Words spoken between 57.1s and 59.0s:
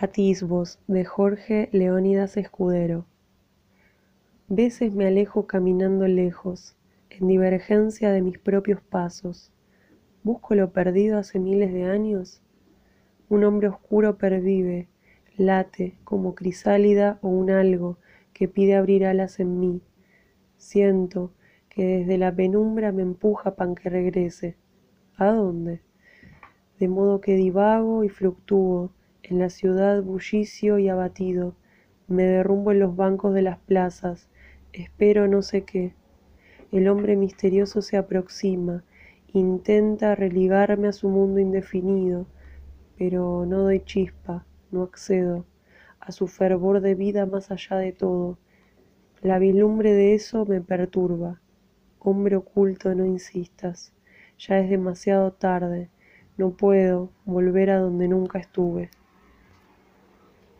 volver a donde nunca estuve.